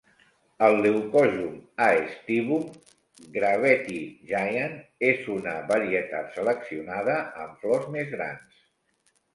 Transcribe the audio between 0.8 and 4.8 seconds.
"Leucojum aestivum" "'Gravetye Giant"